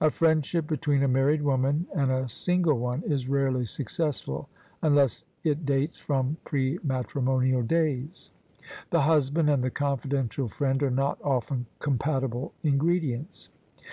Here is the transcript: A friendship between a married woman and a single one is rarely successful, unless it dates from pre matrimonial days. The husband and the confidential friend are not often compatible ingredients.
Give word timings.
A 0.00 0.12
friendship 0.12 0.68
between 0.68 1.02
a 1.02 1.08
married 1.08 1.42
woman 1.42 1.88
and 1.92 2.08
a 2.08 2.28
single 2.28 2.78
one 2.78 3.02
is 3.04 3.28
rarely 3.28 3.64
successful, 3.64 4.48
unless 4.80 5.24
it 5.42 5.66
dates 5.66 5.98
from 5.98 6.36
pre 6.44 6.78
matrimonial 6.84 7.62
days. 7.64 8.30
The 8.90 9.00
husband 9.00 9.50
and 9.50 9.64
the 9.64 9.70
confidential 9.72 10.46
friend 10.46 10.80
are 10.84 10.90
not 10.92 11.18
often 11.20 11.66
compatible 11.80 12.52
ingredients. 12.62 13.48